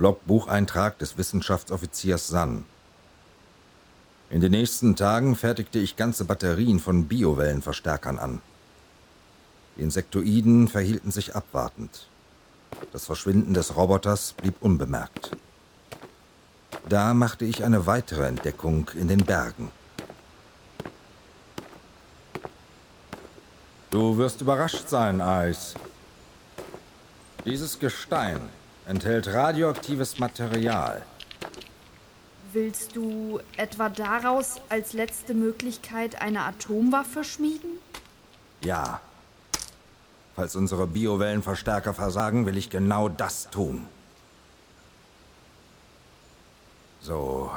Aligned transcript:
Logbucheintrag 0.00 0.98
des 0.98 1.18
Wissenschaftsoffiziers 1.18 2.26
San. 2.26 2.64
In 4.30 4.40
den 4.40 4.52
nächsten 4.52 4.96
Tagen 4.96 5.36
fertigte 5.36 5.78
ich 5.78 5.96
ganze 5.96 6.24
Batterien 6.24 6.80
von 6.80 7.06
Biowellenverstärkern 7.06 8.18
an. 8.18 8.40
Die 9.76 9.82
Insektoiden 9.82 10.68
verhielten 10.68 11.10
sich 11.10 11.36
abwartend. 11.36 12.06
Das 12.94 13.04
Verschwinden 13.04 13.52
des 13.52 13.76
Roboters 13.76 14.32
blieb 14.32 14.54
unbemerkt. 14.62 15.36
Da 16.88 17.12
machte 17.12 17.44
ich 17.44 17.62
eine 17.62 17.86
weitere 17.86 18.26
Entdeckung 18.26 18.90
in 18.94 19.06
den 19.06 19.22
Bergen. 19.26 19.70
Du 23.90 24.16
wirst 24.16 24.40
überrascht 24.40 24.88
sein, 24.88 25.20
Ice. 25.20 25.74
Dieses 27.44 27.78
Gestein 27.78 28.40
enthält 28.90 29.28
radioaktives 29.28 30.18
Material. 30.18 31.02
Willst 32.52 32.96
du 32.96 33.38
etwa 33.56 33.88
daraus 33.88 34.60
als 34.68 34.92
letzte 34.92 35.32
Möglichkeit 35.32 36.20
eine 36.20 36.42
Atomwaffe 36.42 37.22
schmieden? 37.22 37.78
Ja. 38.64 39.00
Falls 40.34 40.56
unsere 40.56 40.88
Biowellenverstärker 40.88 41.94
versagen, 41.94 42.46
will 42.46 42.56
ich 42.56 42.68
genau 42.68 43.08
das 43.08 43.48
tun. 43.50 43.86
So 47.00 47.50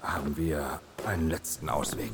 haben 0.00 0.36
wir 0.36 0.80
einen 1.04 1.28
letzten 1.28 1.68
Ausweg. 1.68 2.12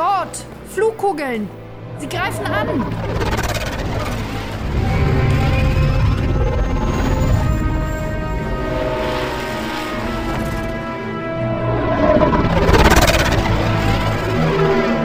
Dort! 0.00 0.46
Flugkugeln! 0.74 1.46
Sie 1.98 2.08
greifen 2.08 2.46
an! 2.46 2.68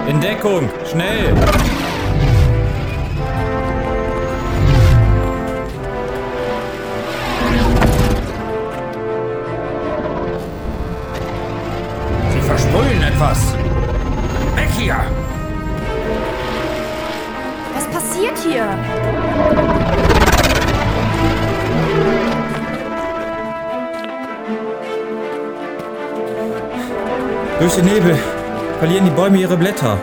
In 0.08 0.22
Deckung! 0.22 0.70
Schnell! 0.90 1.36
Sie 12.32 12.42
versprühen 12.48 13.04
etwas. 13.04 13.56
Hier! 14.86 15.04
Was 17.74 17.88
passiert 17.88 18.38
hier? 18.38 18.68
Durch 27.60 27.76
den 27.78 27.86
Nebel 27.86 28.16
verlieren 28.78 29.06
die 29.06 29.12
Bäume 29.12 29.40
ihre 29.40 29.58
Blätter. 29.58 29.98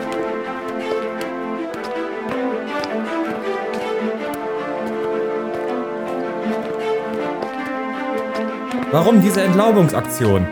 Warum 8.91 9.23
diese 9.23 9.43
Entlaubungsaktion? 9.43 10.45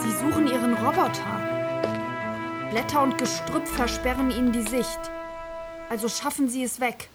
Sie, 0.00 0.08
sie 0.08 0.16
suchen 0.16 0.46
ihren 0.46 0.72
Roboter. 0.72 1.42
Blätter 2.72 3.02
und 3.02 3.18
Gestrüpp 3.18 3.68
versperren 3.68 4.30
ihnen 4.30 4.50
die 4.50 4.62
Sicht. 4.62 4.98
Also 5.90 6.08
schaffen 6.08 6.48
sie 6.48 6.64
es 6.64 6.80
weg. 6.80 7.10